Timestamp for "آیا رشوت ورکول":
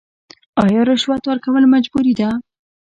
0.63-1.63